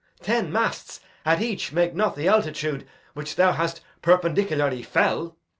[0.23, 5.37] Ten masts at each make not the altitude Which thou hast perpendicularly fell.